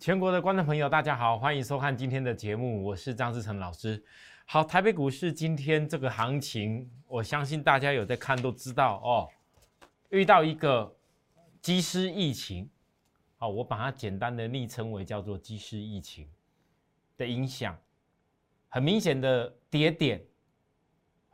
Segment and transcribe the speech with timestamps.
[0.00, 4.02] 全国的观众朋友，大家好，欢迎收看今天的节目，我是张志成老师。
[4.46, 9.28] 好，台北股市今天这个行情，我相信大家有在看都知道哦，
[10.08, 10.96] 遇到一个
[11.60, 12.66] 机师疫情，
[13.36, 16.26] 好，我把它简单的昵称为叫做机师疫情
[17.18, 17.78] 的影响，
[18.70, 20.24] 很明显的跌点，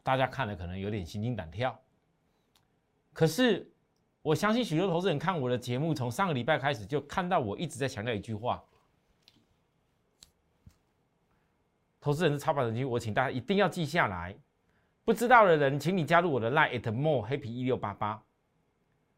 [0.03, 1.81] 大家看了可能有点心惊胆跳。
[3.13, 3.73] 可是
[4.27, 8.61] 我相信许多投资人看我的节目，从上个礼拜开始就看到我一直在强调一句话：
[12.01, 14.37] 投资人是超凡人机，我请大家一定要记下来。
[15.05, 18.21] 不知道的人，请你加入我的 Line at more happy 一六八八，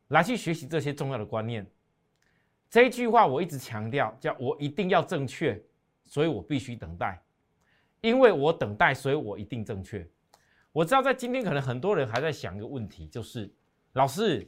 [0.08, 1.66] 来去学习这些重要的观念。
[2.68, 5.58] 这一句话我一直强调，叫我一定要正确，
[6.04, 7.18] 所以我必须等待，
[8.02, 10.06] 因为我等待，所以我一定正确。
[10.70, 13.50] 我知道在今天可能很多人还在想一个问题，就是
[13.94, 14.46] 老师。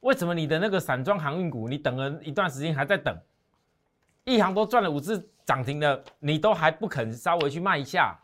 [0.00, 3.16] 为什么你的那个散装航运股，你等了一段时间还在等？
[4.24, 8.18] 一行都赚了五次涨停了，你都还不肯稍微去卖一下？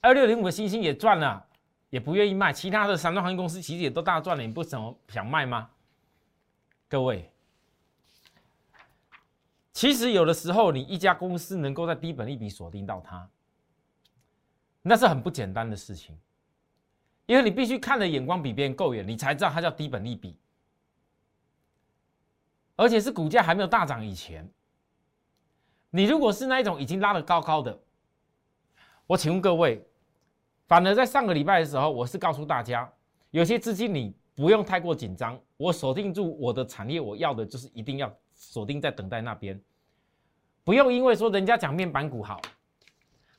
[0.00, 1.46] 二六零五的星星也赚了，
[1.90, 2.52] 也不愿意卖。
[2.52, 5.70] 其他的散装航运公司其实也都大赚了，你不怎么想卖吗？
[6.88, 7.30] 各位，
[9.72, 13.26] 其实有的时候你一家公司能够在低本利比锁定到它，
[14.82, 16.18] 那是很不简单的事情，
[17.24, 20.36] 因为你必须看的眼光比别人够远，你才知道它叫低本利比。
[22.76, 24.50] 而且是股价还没有大涨以前，
[25.90, 27.78] 你如果是那一种已经拉得高高的，
[29.06, 29.86] 我请问各位，
[30.66, 32.90] 反而在上个礼拜的时候，我是告诉大家，
[33.30, 39.60] 有些资金你不用太过紧张，我锁定住我的产业，我要的就是一定要锁定在等待那边，
[40.64, 42.40] 不用因为说人家讲面板股好，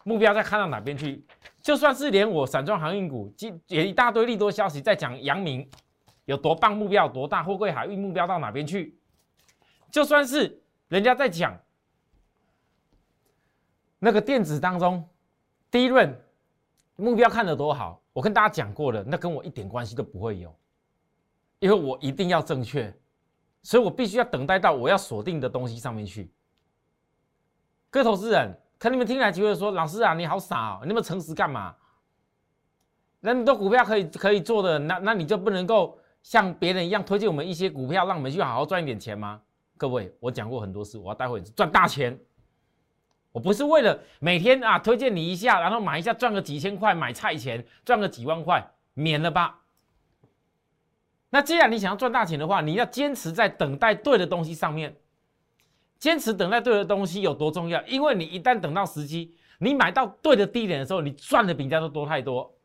[0.04, 1.26] 目标再看到哪边去，
[1.60, 3.34] 就算是连我散装航运股，
[3.68, 5.68] 也一大堆利多消息在讲阳明
[6.26, 8.96] 有多棒，目标有多大，货柜海运目标到哪边去。
[9.94, 11.56] 就算是人家在讲
[14.00, 15.08] 那个电子当中，
[15.70, 16.20] 第一轮
[16.96, 20.52] 目标看得多好，我跟大家讲过了，那跟我一点关系都不会有，
[21.60, 22.92] 因为我一定要正确，
[23.62, 26.34] 所以我必须要等待到我要锁定的东西上面去。
[27.92, 31.76] 各位投资人，可你们听来就会说，老师啊，你好傻，你那么诚实干嘛？
[33.20, 39.40] 那么多股票可以可以做的，那那你就不能够像别人一样推荐我们一些股票，让我们去好好赚一点钱吗？
[39.84, 42.18] 各位，我讲过很多次，我要待会赚大钱。
[43.34, 49.60] 我不是为了每天啊推荐你一下，然后买一下赚个几千块买菜钱，赚个几万块，免了吧。
[51.32, 54.96] 那既然你想要赚大钱的话，你要坚持在等待对的东西上面。
[56.00, 57.86] 坚持等待对的东西有多重要？
[57.86, 62.56] 因为你一旦等到时机，你买到对的低点的时候，你赚的比人家都多太多，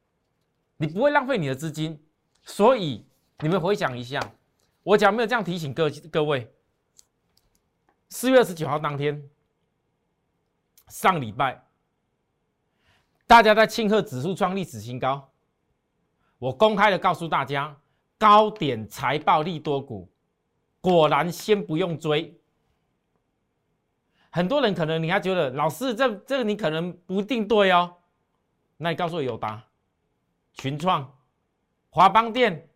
[0.77, 2.01] 你不会浪费你的资金。
[2.45, 3.05] 所以
[3.41, 4.21] 你们回想一下，
[4.85, 6.49] 我讲没有这样提醒各各位。
[8.11, 9.29] 四月二十九号当天，
[10.89, 11.63] 上礼拜，
[13.27, 15.31] 大家在庆贺指数创历史新高。
[16.39, 17.77] 我公开的告诉大家，
[18.17, 20.11] 高点财报利多股，
[20.81, 22.35] 果然先不用追。
[24.31, 27.95] 很多人可能你还觉得老师这这个你可能不一定对哦。
[28.79, 29.63] 那你告诉我友达、
[30.55, 31.15] 群创、
[31.91, 32.71] 华邦电，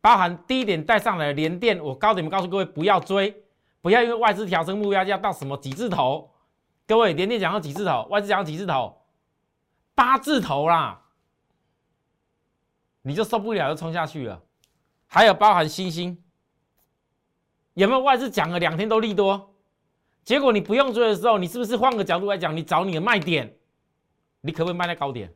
[0.00, 3.43] 包含低点带上来的联电，我高点告诉各位不要追。
[3.84, 6.32] 不要因为外资调升目标价到什么几字头，
[6.86, 9.04] 各位连电讲到几字头，外资讲到几字头，
[9.94, 11.02] 八字头啦，
[13.02, 14.42] 你就受不了就冲下去了。
[15.06, 16.24] 还有包含星星，
[17.74, 19.54] 有没有外资讲了两天都利多，
[20.24, 23.54] 结果你不用追的时候，你是不是换个角度来讲，你找你的卖点，
[24.40, 25.30] 你可不可以卖在高点？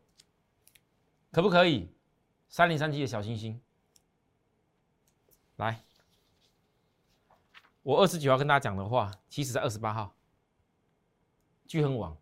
[1.31, 1.93] 可不可以？
[2.49, 3.61] 三零三七的小星星，
[5.57, 5.83] 来。
[7.88, 10.15] 我二十九号跟大家讲的话，其实在二十八号，
[11.66, 12.15] 聚亨网，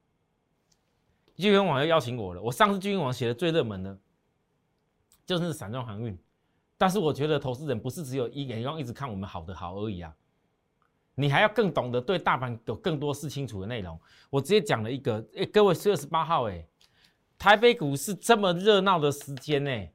[1.35, 2.41] 聚亨网又邀请我了。
[2.41, 3.99] 我上次聚亨网写的最热门的，
[5.27, 6.17] 就是散装航运。
[6.79, 10.15] 但是我觉得投资人不是只有一眼光一直看我们好的好而已啊，
[11.17, 13.99] 你还要更懂得对大盘有更多事清楚的内容。
[14.31, 16.65] 我直接讲了一个，哎，各位是二十八号，哎，
[17.37, 19.89] 台北股市这么热闹的时间呢？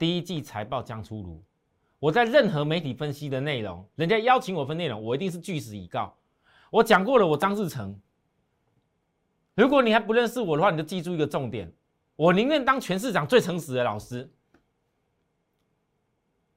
[0.00, 1.44] 第一季财报将出炉，
[1.98, 6.16] 我在任何媒体分析的内容，人家邀请我分内容，我一定是据实以告。
[6.70, 8.00] 我讲过了，我张志成。
[9.54, 11.70] 如果你还不认识我的话，你就记住一个重点：
[12.16, 14.26] 我宁愿当全市场最诚实的老师，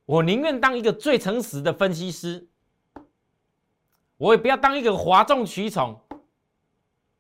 [0.06, 2.48] 我宁愿当一个最诚实的分析师，
[4.16, 6.00] 我也不要当一个哗众取宠，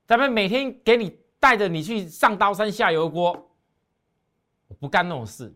[0.05, 3.33] 咱们每天给你带着你去上刀山下油锅，
[4.69, 5.53] 我不干那种事。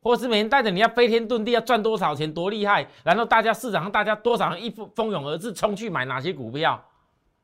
[0.00, 6.82] 或是每天带着你要飞天遁地，要赚多少钱，多厉害，然后大家市场上大家多少人一蜂蜂拥而至冲去买哪些股票，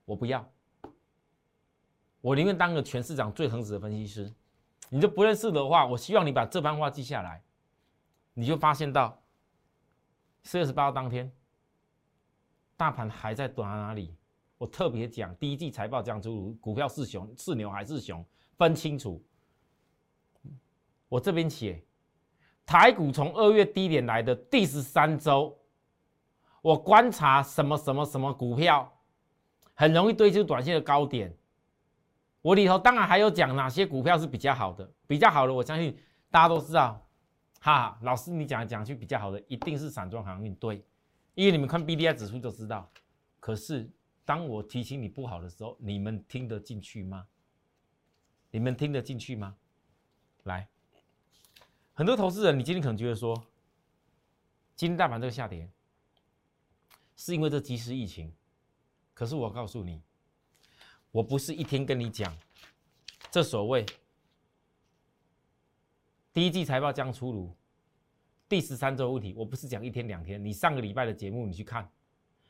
[0.04, 0.48] 我不要，
[2.20, 4.32] 我宁愿当个全市场最诚实的分析师。
[4.90, 7.42] 你就不认识的话，我希望你把这番话记下来，
[8.34, 9.20] 你就发现到
[10.44, 11.32] 四月十八号当天，
[12.76, 14.14] 大盘还在短哪里？
[14.56, 18.24] 我特别讲第一季财报讲出股票是熊是牛还是熊，
[18.56, 19.20] 分清楚。
[21.08, 21.82] 我这边写
[22.66, 25.56] 台股从二月低点来的第十三周，
[26.62, 28.90] 我观察什么什么什么股票
[29.74, 31.36] 很容易堆出短线的高点。
[32.40, 35.96] 我里头当然还有讲哪些股票是比较好的，比较好的，我相信
[36.30, 37.00] 大家都知道。
[37.60, 40.84] 哈，老师你讲讲去比较好的一定是散装航运，对，
[41.34, 42.90] 因为你们看 B D I 指数就知道。
[43.40, 43.90] 可是
[44.24, 47.26] 当我提醒你不好的时候，你们听得进去吗？
[48.50, 49.56] 你们听得进去吗？
[50.42, 50.68] 来，
[51.94, 53.40] 很多投资人，你今天可能觉得说，
[54.74, 55.70] 今天大盘这个下跌
[57.16, 58.32] 是因为这即时疫情，
[59.14, 60.02] 可是我告诉你。
[61.12, 62.36] 我不是一天跟你讲，
[63.30, 63.86] 这所谓
[66.32, 67.54] 第一季财报将出炉，
[68.48, 70.44] 第十三周问题，我不是讲一天两天。
[70.44, 71.88] 你上个礼拜的节目你去看，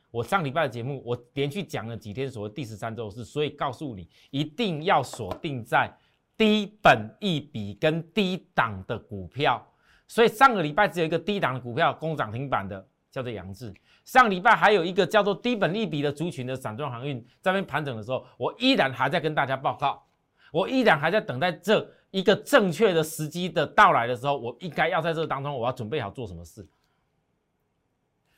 [0.09, 5.95] 我上礼拜的节目我连续讲了几天，所谓第十三周是，所以告诉你一定要锁定在
[6.37, 9.65] 低本一比跟低档的股票。
[10.07, 13.73] 所以上个礼拜只有一个低档的股票攻涨停板的，叫做杨志。
[14.03, 20.05] 上礼拜还有一个叫做低本利比的族群的散装航运，在那边盘整的时候，我依然还在跟大家报告，
[20.51, 26.67] 我依然还在等待这一个正确的时机的到来的时候，我应该要在这当中，我要准备好做什么事。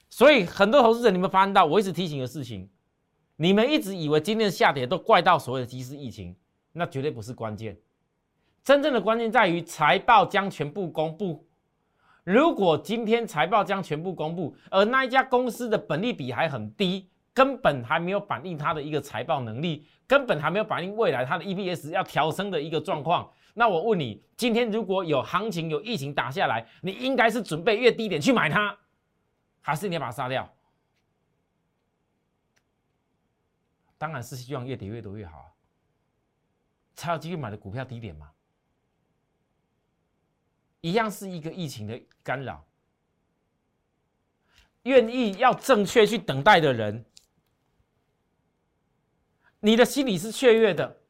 [0.09, 2.69] 所以很多投资者，你们发现到我一直提醒的事情，
[3.35, 6.33] 你们一直以为今天的下跌都怪到所谓的即时疫情，
[6.71, 7.77] 那绝对不是关键，
[8.67, 11.47] 真正的关键在于财报将全部公布。
[12.25, 23.31] 如果今天财报将全部公布，而那一家公司的本利比还很低，根本还没有反映它的一个财报能力，根本还没有反映未来它的 EPS 要调升的一个状况。
[23.53, 28.77] 那我问你，今天如果有行情有疫情打下来，你应该是准备越低点去买它，
[29.61, 30.53] 还是你要把它杀掉？
[33.97, 35.55] 当然是希望越跌越多越好，
[36.95, 38.29] 才有机会买的股票低点嘛。
[40.81, 42.63] 一样是一个疫情的干扰，
[44.83, 47.03] 愿意要正确去等待的人，
[49.59, 51.01] 你的心里是雀跃的，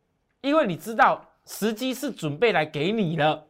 [0.41, 3.47] 因为你知道时机是准备来给你了。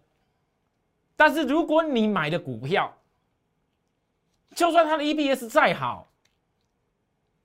[1.15, 2.97] 但是如果你买的股票，
[4.55, 6.11] 就算它的 EPS 再好，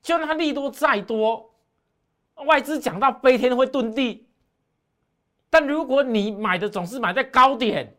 [0.03, 1.55] 就算它利多再多，
[2.47, 4.27] 外资讲到飞天会遁地，
[5.51, 7.97] 但如果你买的总是买在高点。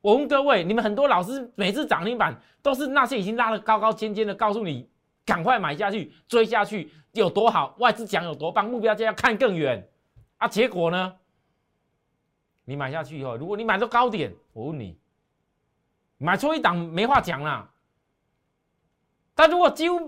[0.00, 4.88] 我问各位，你们很多老师每次涨停板都是那些已经拉得高高尖尖的，告诉你
[5.26, 9.88] 赶快买下去、追下去有多好，外资讲有多棒，目标价要看更远
[10.36, 10.46] 啊！
[10.46, 11.16] 结果呢，
[12.64, 14.96] 你买下去以后，如果你买到高点，我问你，
[16.16, 17.68] 买错一档没话讲啦。
[19.34, 19.98] 但如果几乎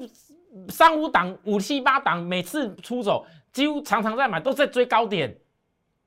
[0.68, 5.36] 三五档、五七八档，每次出手几乎常常在买，都在追高点，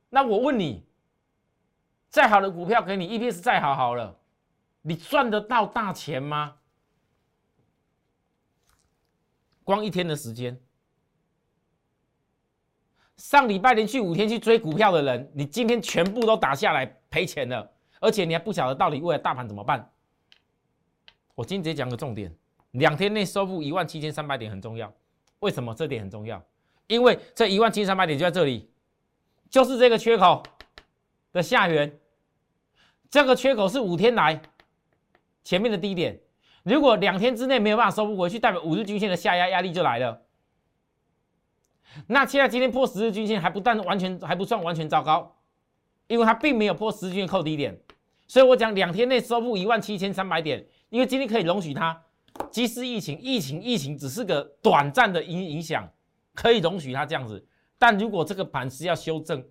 [0.10, 0.86] 那我问你。
[2.14, 4.16] 再好的股票给你 EPS 再好好了，
[4.84, 6.58] 你赚得到大钱吗？
[9.64, 10.62] 光一天的时间，
[13.18, 17.68] 上礼拜连续五天去追股票的人，你今天全部都打下来赔钱了，
[18.00, 19.92] 而且你还不晓得到底未来大盘怎么办。
[21.34, 22.32] 我今天直接讲个重点：
[22.74, 24.94] 两天内收复一万七千三百点很重要。
[25.40, 26.40] 为什么这点很重要？
[26.86, 28.70] 因为这一万七千三百点就在这里，
[29.50, 30.44] 就是这个缺口
[31.32, 31.92] 的下缘。
[33.14, 34.42] 这个缺口是五天来
[35.44, 36.20] 前面的低点，
[36.64, 40.24] 如果两天之内没有办法收复回去，代表五日均线的下压压力就来了。
[42.08, 45.36] 那现在今天破十日均线还不但完全还不算完全糟糕，
[46.08, 47.80] 因为它并没有破十日均线扣低点，
[48.28, 52.02] 所以我讲两天内收复一万七千三百点，因为今天可以容许它，
[52.50, 55.88] 即使疫情疫情疫情只是个短暂的影影响，
[56.34, 57.46] 可以容许它这样子。
[57.78, 59.46] 但如果这个盘是要修正，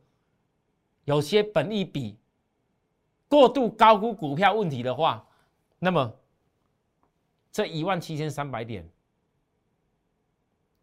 [1.04, 2.18] 有些本益比。
[3.32, 5.26] 过度高估股票问题的话，
[5.78, 6.14] 那么
[7.50, 8.86] 这一万七千三百点，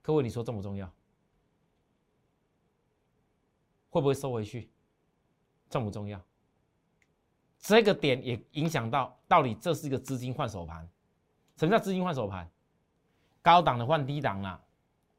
[0.02, 0.92] 各位你说重不重要？
[3.92, 4.68] 会不会收回去？
[5.70, 6.20] 重不重要？
[7.60, 10.90] 这个点也影响到到底这是一个资金换手盘。
[11.56, 12.50] 什么叫资金换手盘？
[13.44, 14.60] 高档的换低档啦。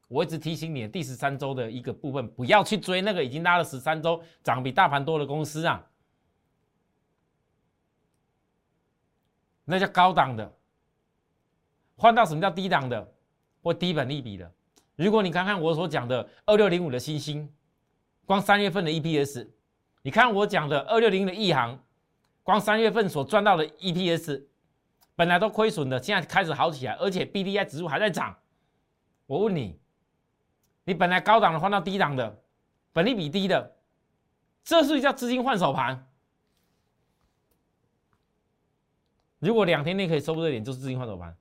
[0.09, 5.87] 我一直提醒你，第十三周的一个部分，不要去追那个已经拉了十三周涨比大盘多的公司啊。
[9.71, 10.45] 那叫高档的；
[11.95, 13.13] 换到什么叫低档的
[13.63, 14.51] 或低本利比的。
[14.97, 17.49] 如果你看看我所讲的二六零五的星星，
[18.25, 19.47] 光三月份的 EPS，
[20.01, 21.81] 你看我讲的二六零的亿航，
[22.43, 24.43] 光三月份所赚到的 EPS，
[25.15, 28.37] 本来都亏损的，现在开始好起来，而且 BDI 指数还在涨。
[29.25, 29.79] 我问你，
[30.83, 32.43] 你本来高档的换到低档的，
[32.91, 33.77] 本利比低的，
[34.65, 36.10] 这是叫资金换手盘。
[39.41, 41.33] 如果两天内可以收这点，就是资金换手盘；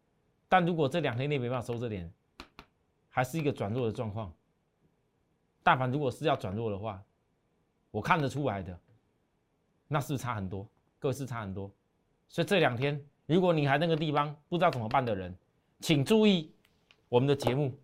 [0.49, 2.11] 但如果这两天内没办法收这点，
[3.11, 4.33] 还是一个转弱的状况。
[5.63, 7.03] 大盘如果是要转弱的话，
[7.91, 8.81] 我看得出来的，
[9.87, 10.67] 那是不是差很多？
[10.99, 11.71] 各位是差很多。
[12.31, 15.37] 所以这两天，如果你还那个地方不知道怎么办的人，
[15.81, 16.51] 请注意
[17.11, 17.79] 我们的节目，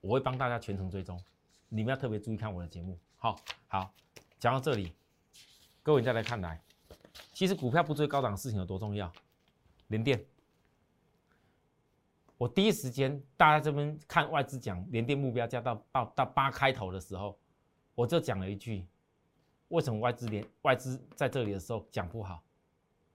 [0.00, 1.16] 我会帮大家全程追踪，
[1.68, 2.98] 你们要特别注意看我的节目。
[3.16, 3.94] 好，好，
[4.40, 4.92] 讲到这里，
[5.84, 6.60] 各位再来看来。
[7.32, 9.12] 其实股票不追高档的事情有多重要？
[9.88, 10.24] 连电，
[12.36, 17.38] 我第一时间大家这边看外资讲连电目标价到到到八开头的时候，
[17.94, 18.84] 我就讲了一句：
[19.68, 22.42] 为什么外资连外资在这里的时候讲不好？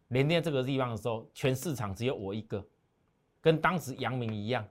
[0.07, 2.65] 连电这个地方的时候，全市场只有我一个，
[3.39, 4.67] 跟当时杨明一样。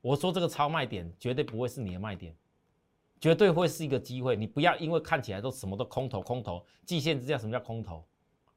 [0.00, 2.34] 我说这个超卖点绝对不会是你的卖点，
[3.20, 4.36] 绝对会是一个机会。
[4.36, 8.04] 你不要因为看起来都什么都空头空头，季线之下什么叫空头？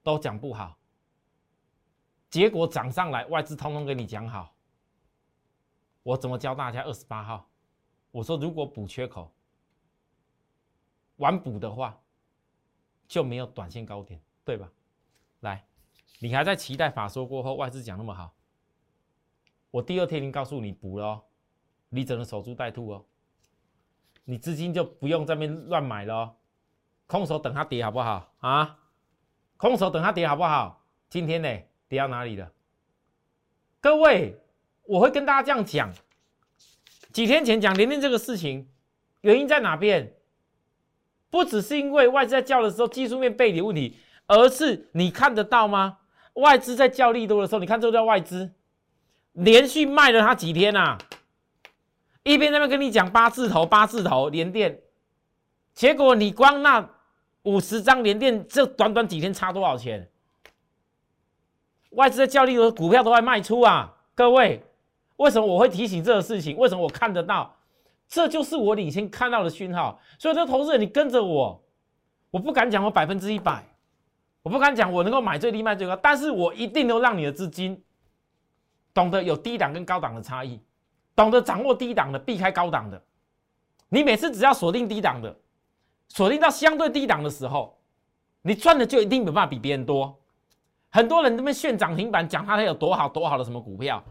[0.04, 0.78] 都讲不好，
[2.30, 4.56] 结果涨上来，外资通通给你讲好。
[6.04, 6.82] 我怎么教大家？
[6.82, 7.48] 二十八号，
[8.10, 9.32] 我说如果补缺口，
[11.18, 12.02] 晚补的话，
[13.08, 14.72] 就没有短线高点，对吧？
[15.42, 15.64] 来，
[16.20, 18.34] 你还在期待法说过后外资讲那么好？
[19.70, 21.24] 我第二天已经告诉你补了，
[21.90, 23.06] 你只能守株待兔哦，
[24.24, 26.36] 你资金就不用在那边乱买了，
[27.06, 28.80] 空手等它跌好不好啊？
[29.62, 30.84] 空手等它跌好不好？
[31.08, 31.48] 今天呢，
[31.88, 32.52] 跌到哪里了？
[33.80, 34.42] 各位，
[34.88, 35.94] 我会跟大家这样讲。
[37.14, 38.68] 几天前讲连电这个事情，
[39.22, 40.16] 原因在哪边？
[41.30, 46.00] 不只是因为外资在叫的时候技术面背离问题，而是你看得到吗？
[46.34, 48.52] 外资在叫利多的时候，你看这叫外资
[49.34, 50.98] 连续卖了它几天啊？
[52.24, 54.82] 一边那边跟你讲八字头八字头连电，
[55.76, 56.90] 结果你光那。
[57.44, 60.08] 五十张连电，这短短几天差多少钱？
[61.92, 63.94] 外资在叫力的股票都在卖出啊！
[64.16, 64.64] 各位，
[65.18, 66.56] 为什么我会提醒这个事情？
[66.56, 67.56] 为什么我看得到？
[68.08, 70.00] 这就是我领先看到的讯号。
[70.20, 71.64] 所以，这投资人，你跟着我，
[72.30, 73.64] 我不敢讲我百分之一百，
[74.44, 77.82] 我不敢讲我能够买最低卖最高，但是我一定能让你的资金
[78.94, 80.62] 懂得有低档跟高档的差异，
[81.16, 83.02] 懂得掌握低档的，避开高档的。
[83.90, 85.36] 你每次只要锁定低档的。
[86.14, 87.80] 锁定到相对低档的时候，
[88.42, 90.22] 你赚的就一定没办法比别人多。
[90.90, 94.04] 很多人这边炫涨停板，讲它有多好多好的什么股票，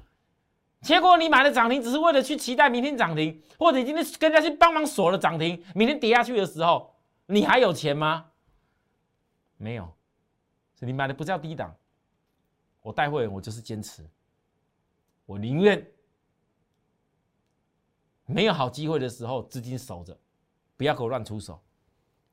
[0.81, 6.91] 结果你买了涨停，只是为了去期待明天涨停，或者今天跟人家去帮忙锁了涨停，明天跌下去的时候，
[7.27, 8.25] 你还有钱吗？
[9.59, 9.87] 没有，
[10.79, 11.77] 你买的不叫低档。
[12.81, 14.03] 我带会员，我就是坚持，
[15.27, 15.87] 我宁愿
[18.25, 20.19] 没有好机会的时候资金守着，
[20.79, 21.61] 不要给我乱出手。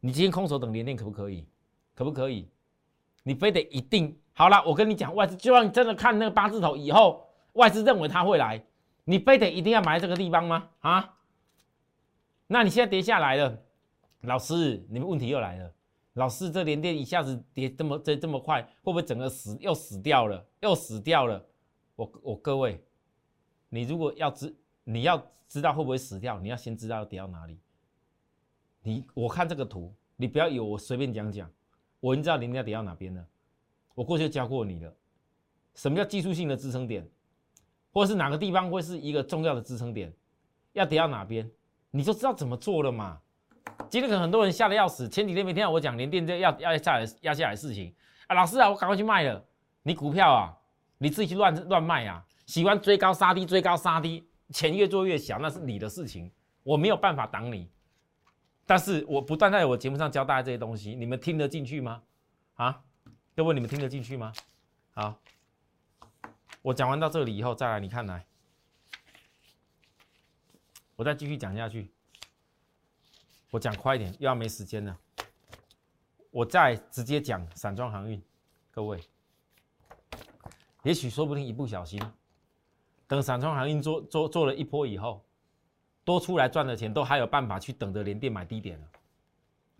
[0.08, 1.46] 你今天空手等连电可不可以？
[1.94, 2.50] 可不可以？
[3.24, 4.64] 你非得一定好了？
[4.66, 8.64] 我跟你讲，外资就算你真的看那个八字头以后，外资认为它会来，
[9.04, 10.70] 你非得一定要买这个地方吗？
[10.80, 11.18] 啊？
[12.48, 13.62] 那你现在跌下来了，
[14.22, 15.74] 老师，你们问题又来了。
[16.14, 20.48] 老师，这连电一下子跌这么这这么快，会不会整个死又死掉了？
[20.62, 21.46] 又死掉了？
[21.98, 22.82] 我我各位，
[23.68, 27.60] 你如果要知你要知道会不会死掉，你要先知道跌到哪里。
[28.88, 31.52] 你我看这个图，你不要以为我随便讲讲，
[32.00, 33.22] 我已经知道零要跌到哪边了。
[33.94, 34.96] 我过去就教过你了，
[35.76, 37.06] 什么叫技术性的支撑点，
[37.92, 40.14] 或是哪个地方会是一个重要的支撑点，
[40.72, 41.52] 要跌到哪边，
[41.92, 43.20] 你就知道怎么做了嘛。
[43.90, 47.94] 今天可能很多人吓得要死，前几天没听到我讲连电这要要下来压下来的事情
[48.28, 49.44] 啊，老师啊，我赶快去卖了。
[49.84, 50.58] 你股票啊，
[50.98, 56.32] 你自己去乱乱卖啊，喜欢追高杀低，追高杀低，钱越做越小，那是你的事情，
[56.64, 57.70] 我没有办法挡你。
[58.68, 62.04] 但是我不断在我节目上教大家这些东西，你们听得进去吗？
[62.56, 62.84] 啊，
[63.34, 64.34] 各位，你们听得进去吗？
[64.94, 65.18] 好，
[66.62, 68.28] 我讲完到这里以后，再来你看来，
[70.98, 71.90] 我再继续讲下去。
[73.52, 74.98] 我讲快一点，又要没时间了。
[76.30, 78.22] 我再直接讲散装航运，
[78.70, 79.02] 各位，
[80.84, 82.02] 也许说不定一不小心，
[83.08, 85.24] 等散装航运做做做了一波以后。
[86.08, 88.88] 多出来赚的钱都还有办法去等着连电买低点了。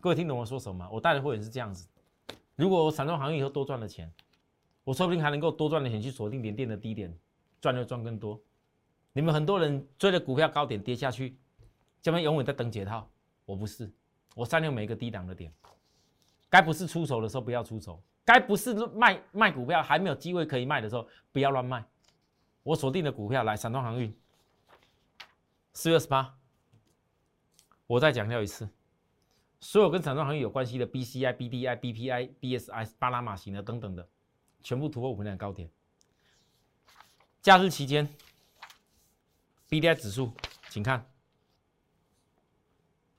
[0.02, 0.90] 各位听懂我说什么吗？
[0.92, 1.88] 我带的会员是这样子：
[2.58, 4.12] 如果我散装行业以后多赚了钱，
[4.84, 7.18] 我说不定还能够多赚点钱去锁定连电的低点，
[7.62, 8.38] 赚就赚更多。
[9.14, 11.38] 你们很多人追着股票高点跌下去，
[12.02, 13.10] 这边永远在等解套。
[13.46, 13.90] 我不是，
[14.36, 15.50] 我善用每一个低档的点，
[16.50, 21.86] 该不是出手的时候不要出手，该不是卖卖股票还没有机会可以卖的时候不要乱卖。
[22.64, 24.14] 我锁定的股票来，散装航运，
[25.78, 26.36] 四月二十八，
[27.86, 28.68] 我再强调一次，
[29.60, 34.10] 所有跟散装行业有关系的 BCI、BDI、BPI、BSI、巴拿马型的等等的，
[34.64, 35.70] 全部突破五分的高点。
[37.44, 38.10] 假日期间
[39.70, 40.34] ，BDI 指数，
[40.70, 41.08] 请看。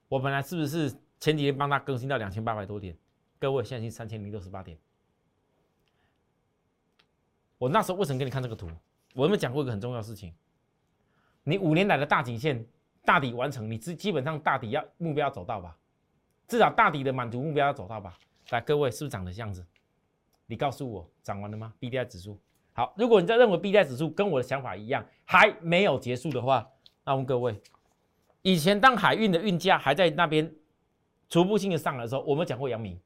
[0.08, 2.98] 我本来是不是前几天帮他更新到两千八百多点？
[3.38, 4.76] 各位现在是三千零六十八点。
[7.56, 8.68] 我那时候为什么给你看这个图？
[9.14, 10.34] 我有没有讲过一个很重要的事情？
[11.48, 12.62] 你五年来的大颈线
[13.06, 15.74] 大底完成，你基基本上大底要目标要走到吧？
[16.46, 18.18] 至少大底的满足目标要走到吧？
[18.50, 19.64] 来，各位是不是长得这样子？
[20.44, 22.38] 你告诉我涨完了吗？B D I 指数
[22.74, 26.68] 好，如果你在认为 B D I 指数跟我的想法一样还没有结束的话，
[27.04, 27.58] 那问各位。
[28.42, 30.54] 以前当海运的运价还在那边
[31.30, 33.00] 逐步性的上来的时候，我们讲过阳明。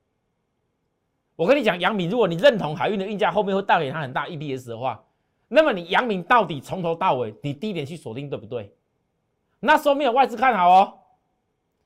[1.37, 5.03] 我跟你讲，阳明，如果你认同海运的运价后面会带给它很大 EPS 的话，
[5.55, 8.75] 那么你阳明到底从头到尾，你低点去锁定对不对？
[9.61, 10.95] 那时候没有外资看好哦。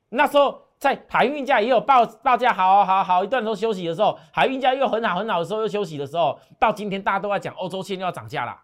[0.09, 8.57] 那时候在海运价也有报报价好好好一段时候休息的时候，海运价又很好很好的时候又休息的时候，到今天大家都在讲欧洲线又要涨价了。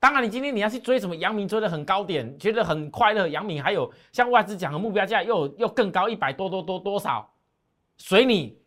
[0.00, 1.14] 当然，你今天你要去追什么？
[1.14, 3.28] 阳明追的很高点，觉得很快乐。
[3.28, 7.32] 阳明还有像外资讲的目标价又又更高，一百多多多多少，
[7.98, 8.58] 随你。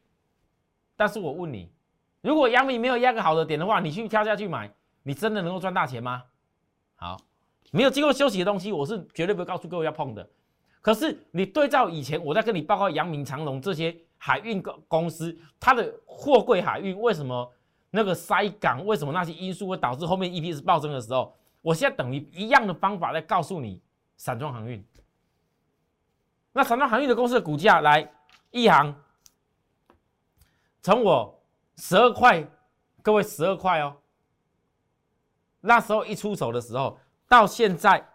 [0.96, 1.70] 但是我问你，
[2.22, 4.72] 如果阳明没有压个好的点的话，你去跳下去买，
[5.04, 6.24] 你真的能够赚大钱吗？
[6.96, 7.18] 好，
[7.72, 10.30] 没有经过休息的东西，我是绝对不会告诉各位要碰的。
[10.82, 17.54] 可是你对照以前我在跟你报告阳明、长隆这些海运公公司，它的货柜海运为什么？
[17.92, 23.82] 那个塞港为什么那些因素会导致后面 EPS 暴增的时候，我现在等于一样的方法来告诉你，
[24.16, 24.86] 散装航运。
[26.54, 28.08] 那散装航运的公司的股价来，
[28.52, 28.94] 一行，
[30.84, 31.44] 从我
[31.78, 32.48] 十二块，
[33.02, 33.98] 各位十二块哦，
[35.62, 38.06] 那时候一出手的时候，到现在，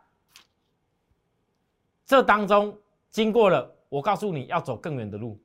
[2.06, 2.78] 这当中
[3.10, 5.40] 经过了，我告诉你要走更远的路。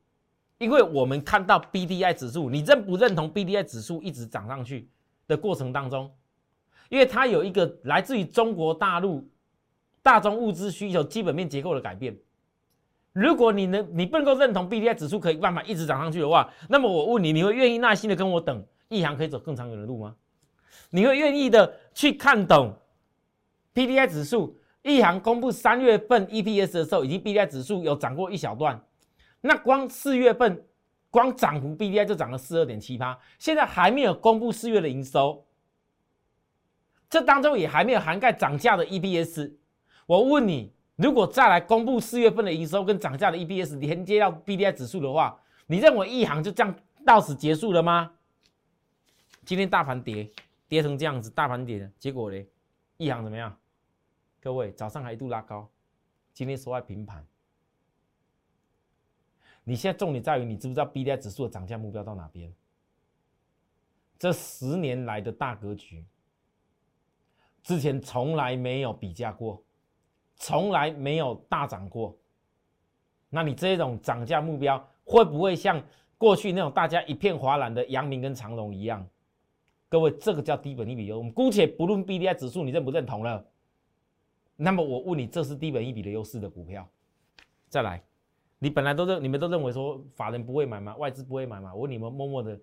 [0.58, 4.90] 因为我们看到 B D I 指数，你认不认同 B D I 指数一直涨上去
[5.26, 6.14] 的过程当中，
[6.90, 9.26] 因为它有一个来自于中国大陆
[10.02, 12.18] 大宗物资需求基本面结构的改变。
[13.14, 20.14] 如果你能你不能够认同 B D I 指数可以办法一直涨上去的话，那么我问你，你会愿意耐心的跟我等一行可以走更长远的路吗？
[20.90, 22.76] 你会愿意的去看懂
[23.74, 24.58] P D I 指数？
[24.82, 28.82] 一行公布三月份 E P S 的时候，以及 B D I 指数有涨过一小段。
[29.42, 30.66] 那光四月份，
[31.10, 35.46] 光涨幅 B D I 就涨了四二点七八，现在还没有公布四月的营收，
[37.10, 39.58] 这当中也还没有涵盖涨价的 E P S。
[40.06, 46.74] 我问你，如果再来公布四月份的营收跟涨价的 E P S 连接到 B D I 指数的话，你认为一行就这样
[47.06, 48.12] 到此结束了吗？
[49.46, 50.30] 今天大盘跌，
[50.70, 52.48] 跌成这样子，大盘跌，结果呢，
[52.98, 53.58] 一行怎么样？
[54.40, 55.68] 各位早上还一度拉高，
[56.32, 57.26] 今天收在平盘。
[59.64, 62.54] 你现在重点在于，你知不知道 B D I 指数的涨价目标到哪边？
[64.20, 66.06] 这十年来的大格局，
[67.64, 69.64] 之前从来没有比价过，
[70.36, 72.16] 从来没有大涨过。
[73.30, 75.82] 那你这种涨价目标会不会像
[76.18, 79.08] 过去那种大家一片哗然的阳明跟长隆一样？
[79.90, 81.18] 各位，这个叫低本一比优。
[81.18, 83.44] 我们姑且不论 B D I 指数你认不认同了，
[84.56, 86.88] 那么我问你，这是低本一比的优势的股票？
[87.68, 88.02] 再来。
[88.62, 90.94] 你本来都认，你们都认为说法人不会买吗？
[90.98, 91.74] 外资不会买吗？
[91.74, 92.60] 我问你们，默默的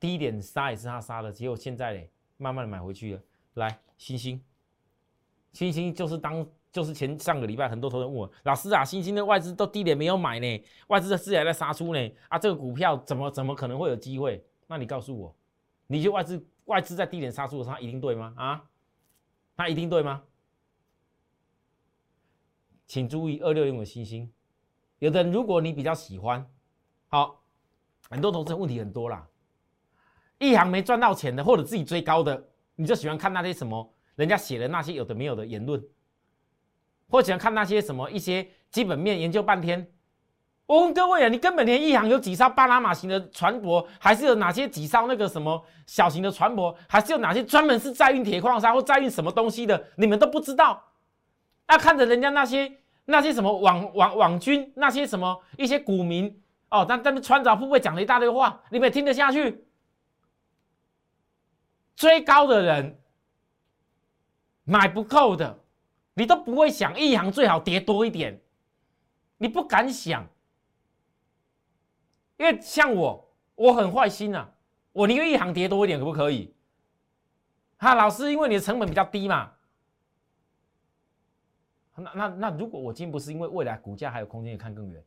[0.00, 3.22] 低点杀也是他杀的，结果现在嘞，慢慢的买回去了。
[3.54, 4.42] 来，星星，
[5.52, 14.44] 星星就是当就是前上个礼拜很多投资人问我，老师啊，星星的外资都低点没有买呢，外资的资还在杀出呢，啊，这个股票怎么怎么可能会有机会？
[14.66, 15.32] 那你告诉我，
[15.86, 18.32] 你就外资外资在低点杀出的时候，它一定对吗？
[18.36, 18.64] 啊，
[19.56, 20.22] 它一定对吗？
[22.86, 24.32] 请注意二六零的星星。
[25.00, 26.48] 有的人，如果你比较喜欢，
[27.08, 27.42] 好，
[28.08, 29.26] 很多投资人问题很多啦，
[30.38, 35.84] 一行没赚到钱的，或者自己追高的，你就喜欢看那些什么人家写的那些有的没有的言论，
[37.08, 39.92] 或喜欢看那些什么一些基本面研究半天。
[40.70, 50.80] 我问各位啊，你根本连一航有几艘巴拿马型的船舶，还是有哪些几艘那个什么小型的船舶，还是有哪些专门是载运铁矿砂或载运什么东西的，你们都不知道。
[51.66, 52.72] 那看着人家那些。
[53.06, 59.64] 那些什么网网网军，那些什么一些股民哦，但但是穿着富贵讲了一大堆话，你们也听得下去？
[61.96, 63.00] 追高的人
[64.62, 65.58] 买不够的，
[66.14, 68.40] 你都不会想一航最好跌多一点，
[69.38, 70.24] 你不敢想，
[72.40, 74.50] 因为像我，我很坏心啊，
[74.92, 76.54] 我宁愿一行跌多一点，可不可以？
[77.76, 79.52] 哈，老师，因为你的成本比较低嘛。
[81.96, 85.04] 那那那，如果我今天不是因为未来股价还有空间看更远，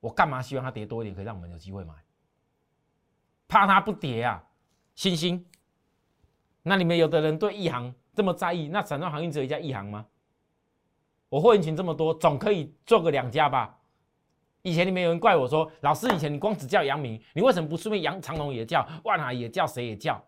[0.00, 1.94] 我干嘛希望它跌多一点，可以让我们有机会买？
[3.48, 4.44] 怕它不跌啊，
[4.94, 5.42] 星星。
[6.62, 10.06] 那你们有的人对一行这么在意，那散装航运只有一家一行吗？
[11.30, 13.78] 我会员群这么多，总可以做个两家吧？
[14.62, 20.22] 以前你们有人怪我说，老师以前你光只叫杨明，你为什么不顺便杨长龙也叫，万海也叫，谁也叫？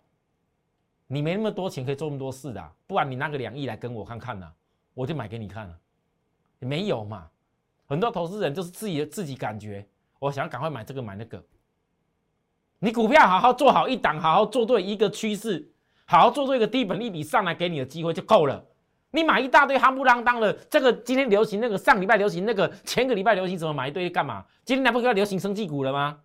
[1.06, 4.52] 你没那么多钱可以做那么多事的，不然你拿个两亿来跟我看看呢，
[4.92, 5.78] 我就买给你看了。
[6.58, 7.28] 没有嘛？
[7.86, 9.86] 很多投资人就是自己的自己感觉，
[10.18, 11.44] 我想赶快买这个买那个。
[12.80, 15.70] 你股票好好做好一档，好好做对一个趋势，
[16.06, 18.66] 好好做对一个低本利比上来给你的机会就够了。
[19.14, 24.44] 你买一大堆夯不啷当的，这个今天流行那个，上礼拜流行那个，前个礼拜流行什么买一堆干嘛？
[24.64, 26.20] 今天来不是要流行生技股了吗？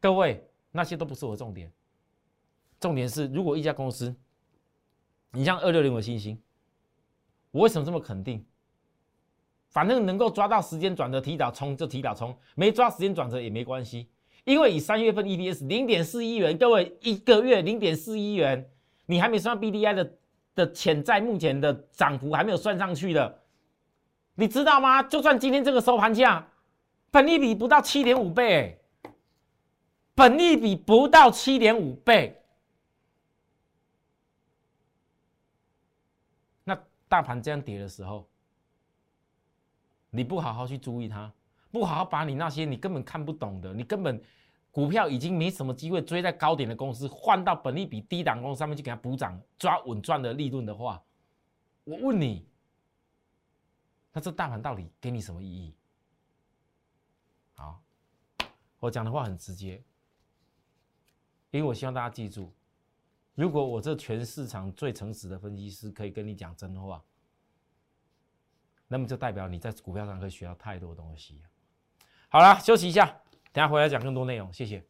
[0.00, 1.70] 各位，那些都不是我重点。
[2.80, 4.12] 重点是，如果一家公司，
[5.30, 6.36] 你像二六零的信心，
[7.52, 8.44] 我为什么这么肯定？
[9.70, 14.08] 反正能够抓到时间转折提早冲就提早冲，没抓时间转折也没关系，
[14.42, 18.68] 因为以三月份 EPS 零点四一元，各位一个月零点四一元，
[19.06, 20.18] 你还没算 BDI 的
[20.54, 23.42] 的潜在目前的涨幅还没有算上去的，
[24.34, 25.02] 你知道吗？
[25.02, 26.46] 就算今天这个收盘价，
[27.10, 28.80] 本利比不到七点五倍，
[30.14, 32.40] 本利比不到七点五倍。
[36.62, 38.28] 那大盘这样跌的时候，
[40.10, 41.32] 你不好好去注意它，
[41.72, 44.22] 不好好把你那些你根本看不懂的，你根本
[44.74, 51.00] 股票已经没什么机会追在高点的公司，换到本利比低档公司上面去给它补涨，抓稳赚的利润的话，
[51.84, 52.44] 我问你，
[54.12, 55.76] 那这大盘到底给你什么意义？
[57.52, 57.80] 好，
[58.80, 59.80] 我讲的话很直接，
[61.52, 62.52] 因为我希望大家记住。
[63.36, 67.00] 如果我这全市场最诚实的分析师可以跟你讲真话，
[68.88, 71.40] 那么就代表你在股票上可以学到太多东西。
[72.28, 73.20] 好了，休息一下，
[73.54, 74.52] 等下回来讲更多内容。
[74.52, 74.84] 谢谢。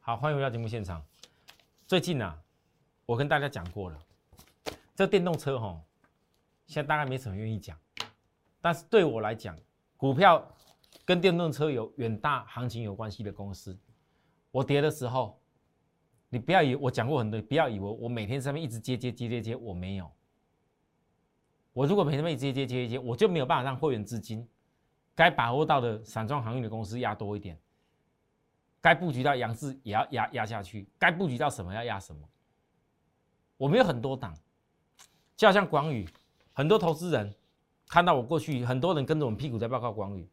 [0.00, 1.02] 好，欢迎回到节目现场。
[1.86, 2.38] 最近呢，
[3.06, 3.98] 我跟大家讲过了，
[4.94, 5.80] 这电动车哈，
[6.66, 7.74] 现在大概没什么愿意讲。
[8.60, 9.56] 但是对我来讲，
[9.96, 10.46] 股票
[11.06, 13.74] 跟电动车有远大行情有关系的公司，
[14.50, 15.39] 我跌的时候，
[16.30, 20.10] 你不要以我讲过很多，不要以为我每天上面一直接接接接接，我没有。
[21.72, 24.48] 我如果每天一直接接接接，我就没有办法让会员资金
[25.14, 27.58] 该把握到的散装航运的公司压多一点，
[28.80, 32.28] 该布局到杨志也要压压下去，该布局到什么要压什么。
[33.56, 34.34] 我们有很多档，
[35.36, 36.08] 就好像广宇，
[36.52, 37.34] 很多投资人。
[37.88, 40.24] 看到我过去很多人跟着我们屁股在报告广宇，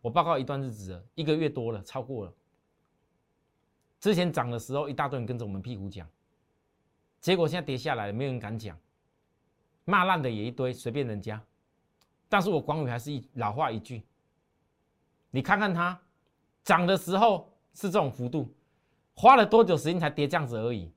[0.00, 2.32] 我报告一段日子了，一个月多了，超过了。
[4.02, 6.04] 之前涨的时候，一大堆人跟着我们屁股讲，
[7.20, 8.76] 结果现在跌下来了，没有人敢讲，
[9.84, 11.40] 骂烂的也一堆，随便人家。
[12.28, 14.02] 但是我广宇还是一老话一句，
[15.30, 15.96] 你看看它
[16.64, 18.52] 涨的时候是这种幅度，
[19.14, 20.90] 花了多久时间才跌这样子而已。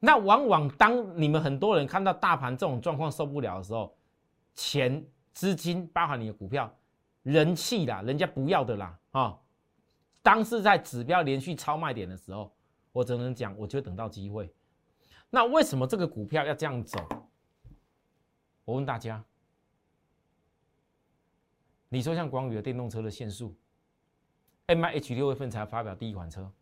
[0.00, 3.96] 那往往当你们很多人看到大盘这种状况受不了的时候，
[4.56, 6.68] 钱、资金，包含你的股票、
[7.22, 9.38] 人气啦，人家不要的啦啊！
[10.28, 12.54] 当是在指标连续超卖点的时候，
[12.92, 14.52] 我只能讲，我就等到机会。
[15.30, 16.98] 那为什么这个股票要这样走？
[18.66, 19.24] 我问大家，
[21.88, 23.56] 你说像广宇的电动车的限速
[24.66, 26.52] ，M I H 六月份才发表第一款车，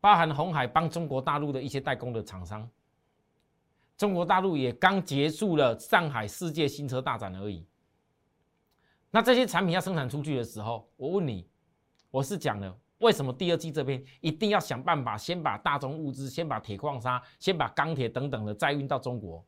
[0.00, 2.66] 包含红海帮中国大陆的一些代工的厂商。
[3.98, 7.66] 中国大陆也刚结束了上海世界新车大展而已。
[9.10, 11.46] 那这些产品要生产出去的时候，我问你，
[12.10, 19.44] 我是讲了，为什么第二季这边一定要想办法先把大宗物资、先把铁矿砂、先把钢铁等等的再运到中国？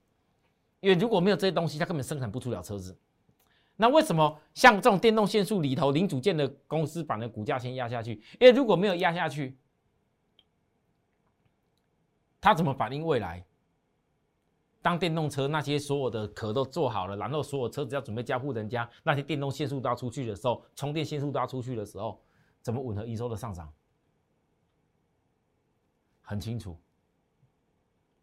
[0.81, 2.97] 因为如果没有这些东西，它根本生产不出了车子。
[3.77, 8.13] 那为什么像这种电动线束里头零组件的公司，把那股价先压下去？
[8.39, 9.57] 因为如果没有压下去，
[12.41, 13.45] 它怎么反映未来？
[14.83, 22.19] 当电动车那些所有的壳都做好了，然后所有车子要准备交付人家，那些电动线束都要出去的时候，充电线束都要出去的时候，
[22.61, 23.73] 怎么吻合营收的上涨？
[26.23, 26.79] 很清楚，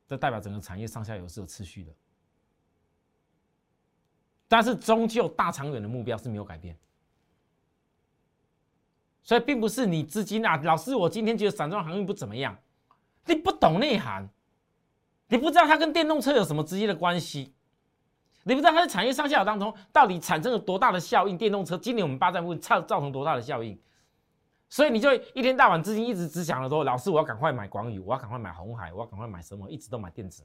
[0.08, 1.94] 这代表整个产业上下游是有持续的。
[4.48, 6.78] 但是终究大长远的目标是没有改变。
[9.22, 12.58] 所以并不是你资金啊，老师，我今天觉得散装航运不怎么样，
[13.26, 14.30] 你不懂内涵，
[15.28, 17.54] 你不知道它跟电动车有什么直接的关系，
[18.44, 23.78] 你不知道它在产业上下游当中到底产生了多大的效应，电动车今年我们八站会造造成多大的效应。
[24.70, 30.44] 所以你就一天到晚资金一直只想着说，老师我要赶快买广宇，我要赶快买红海，我要赶快买什么，一直都买电子。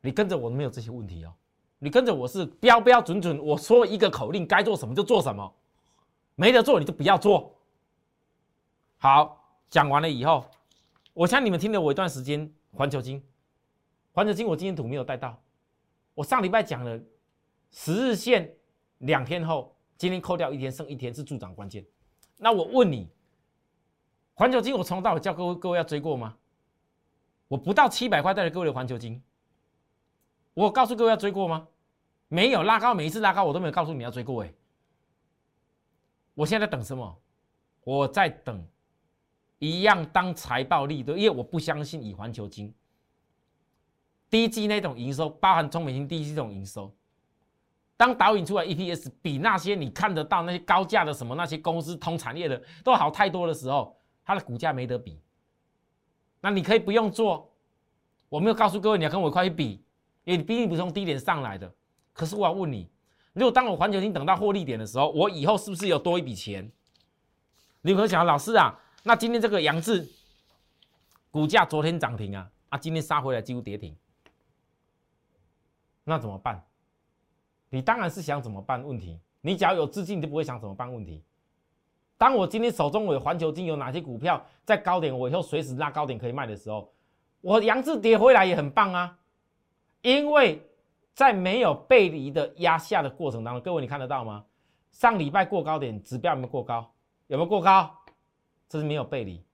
[0.00, 1.34] 你跟着我没有这些问题哦，
[1.78, 5.52] 你跟着我是标标准准，我说一个口令，该做什么就做什么，
[6.36, 7.58] 没得做你就不要做。
[8.98, 10.44] 好，讲完了以后，
[11.12, 13.20] 我相信你们听了我一段时间，环球金，
[14.12, 15.36] 环球金我今天图没有带到，
[16.14, 17.00] 我上礼拜讲了
[17.70, 18.54] 十日线，
[18.98, 21.84] 两天后，今天扣掉一天，剩一天是助长关键。
[22.36, 23.08] 那我问你，
[24.34, 26.36] 环球金我从头到尾叫各位各位要追过吗？
[27.48, 29.22] 我不到七百块带着各位的环球金，
[30.54, 31.68] 我告诉各位要追过吗？
[32.28, 34.52] 没有拉高，每一次拉高我都没有告诉你要追过哎。
[36.34, 37.16] 我现在等什么？
[37.84, 38.66] 我在等
[39.58, 42.74] 一样当财报利的，因为我不相信以环球金
[44.28, 46.92] 第一季那种营收，包含中美金第一季这种营收。
[47.96, 55.20] 当导引出来 EPS 比那些你看得到那些高价的什么那些公司同产业的都好太多的时候，它的股价没得比。
[56.40, 57.50] 那你可以不用做，
[58.28, 59.82] 我没有告诉各位你要跟我一块去比，
[60.24, 61.72] 因为你毕竟不是从低点上来的。
[62.12, 62.90] 可是我要问你，
[63.32, 66.70] 如果当我环球金等到获利点的时候，我以后是不是有多一笔钱？
[67.82, 70.08] 你可能想，老师啊，那今天这个杨志
[71.30, 73.96] 股价昨天涨停啊，啊今天杀回来几乎跌停，
[76.04, 76.64] 那怎么办？
[77.74, 81.24] 你当然是想怎么办问题，你只要有资金，你就不会想怎么办问题。
[82.16, 86.94] 当我今天手中有环球金有哪些股票在高点，我以后随时拉高点可以卖的时候，
[87.40, 89.18] 我杨志跌回来也很棒啊。
[90.02, 90.64] 因为
[91.14, 94.44] 在没有背离的压下的过程当中，各位你看得到吗？
[94.92, 96.88] 上礼拜过高点指标有没有过高？
[97.26, 97.90] 有没有过高？
[98.68, 99.44] 这是没有背离，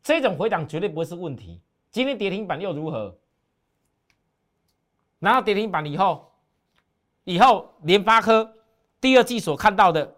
[0.00, 1.60] 这种回档绝对不会是问题。
[1.90, 3.18] 今天跌停板又如何？
[5.18, 6.30] 拿到跌停板以后。
[7.24, 8.54] 以后联发科
[9.00, 10.16] 第二季所看到的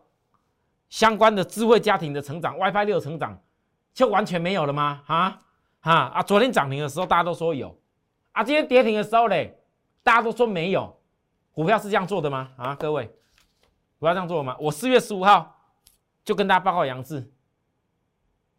[0.88, 3.40] 相关的智慧家庭的成长，WiFi 六成长
[3.92, 5.02] 就完全没有了吗？
[5.06, 5.38] 啊
[5.80, 6.22] 啊啊！
[6.22, 7.76] 昨天涨停的时候大家都说有，
[8.32, 9.56] 啊，今天跌停的时候嘞，
[10.02, 10.94] 大家都说没有。
[11.52, 12.50] 股票是这样做的吗？
[12.56, 13.10] 啊，各位，
[13.98, 14.56] 不要这样做吗？
[14.60, 15.56] 我四月十五号
[16.24, 17.32] 就跟大家报告杨志，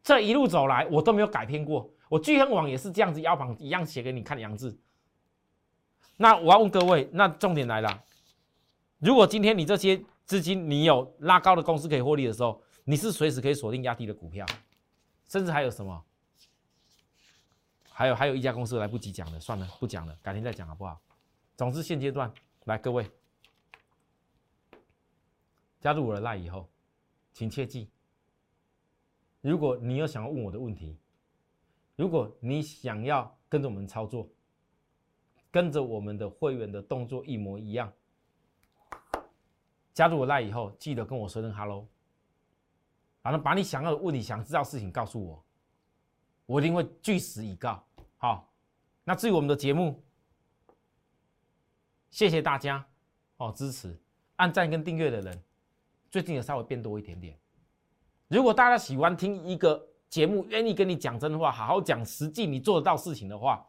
[0.02, 4.76] 这一路走来我都没有改变过，我巨亨网也是这样子腰榜一样写给你看杨志。
[6.16, 8.04] 那我要问各位，那重点来了。
[9.00, 14.46] 如果今天你这些资金你有拉高的公司可以获利的时候，你是随时可以锁定压低的股票，
[15.28, 16.04] 甚至还有什么？
[17.90, 21.00] 还有还有一家公司来不及讲了，算了，不讲了，改天再讲好不好？
[21.56, 22.32] 总之现阶段
[22.66, 23.10] 来各位
[25.80, 26.68] 加入我的赖以后，
[27.34, 27.90] 请切记，
[29.42, 30.98] 如果你有想要问我的问题，
[31.96, 34.28] 如果你想要跟着我们操作，
[35.52, 37.92] 跟着我们的会员的动作一模一样。
[39.98, 41.88] 加入我 line 以后，记得跟我说声 hello，
[43.24, 45.44] 反正把你想要的问题、想知道事情告诉我，
[46.46, 47.84] 我一定会据实以告。
[48.18, 48.54] 好，
[49.04, 50.00] 那至于我们的节目，
[52.12, 52.86] 谢谢大家
[53.38, 54.00] 哦支持、
[54.36, 55.44] 按赞跟订阅的人，
[56.12, 57.36] 最近也稍微变多一点点。
[58.28, 63.68] 如果大家喜欢听一个节目，愿意跟你讲真话，好好讲实际你做得到事情的话，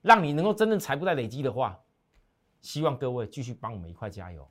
[0.00, 1.78] 让你能够真正财富在累积的话，
[2.62, 4.50] 希望各位继续帮我们一块加油。